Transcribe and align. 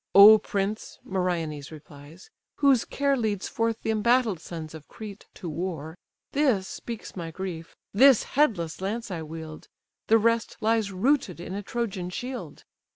"O 0.15 0.39
prince! 0.39 0.97
(Meriones 1.05 1.71
replies) 1.71 2.31
whose 2.55 2.85
care 2.85 3.15
Leads 3.15 3.47
forth 3.47 3.83
the 3.83 3.91
embattled 3.91 4.39
sons 4.39 4.73
of 4.73 4.87
Crete 4.87 5.27
to 5.35 5.47
war; 5.47 5.95
This 6.31 6.67
speaks 6.67 7.15
my 7.15 7.29
grief: 7.29 7.75
this 7.93 8.23
headless 8.23 8.81
lance 8.81 9.11
I 9.11 9.21
wield; 9.21 9.67
The 10.07 10.17
rest 10.17 10.57
lies 10.59 10.91
rooted 10.91 11.39
in 11.39 11.53
a 11.53 11.61
Trojan 11.61 12.09
shield." 12.09 12.63